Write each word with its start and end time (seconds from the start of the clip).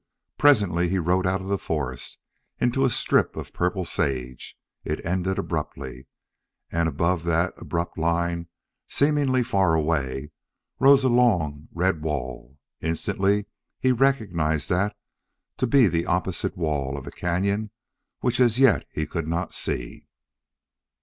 Presently 0.39 0.89
he 0.89 0.97
rode 0.97 1.27
out 1.27 1.41
of 1.41 1.47
the 1.47 1.59
forest 1.59 2.17
into 2.59 2.85
a 2.85 2.89
strip 2.89 3.35
of 3.35 3.53
purple 3.53 3.85
sage. 3.85 4.57
It 4.83 4.99
ended 5.05 5.37
abruptly, 5.37 6.07
and 6.71 6.89
above 6.89 7.23
that 7.25 7.53
abrupt 7.57 7.99
line, 7.99 8.47
seemingly 8.89 9.43
far 9.43 9.75
away, 9.75 10.31
rose 10.79 11.03
a 11.03 11.07
long, 11.09 11.67
red 11.71 12.01
wall. 12.01 12.57
Instantly 12.79 13.45
he 13.79 13.91
recognized 13.91 14.69
that 14.69 14.97
to 15.57 15.67
be 15.67 15.87
the 15.87 16.07
opposite 16.07 16.57
wall 16.57 16.97
of 16.97 17.05
a 17.05 17.11
cañon 17.11 17.69
which 18.21 18.39
as 18.39 18.57
yet 18.57 18.87
he 18.91 19.05
could 19.05 19.27
not 19.27 19.53
see. 19.53 20.07